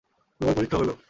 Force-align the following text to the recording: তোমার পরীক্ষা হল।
তোমার 0.41 0.55
পরীক্ষা 0.55 0.77
হল। 0.77 0.91